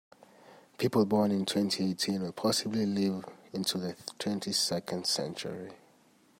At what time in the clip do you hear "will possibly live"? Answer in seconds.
2.23-3.23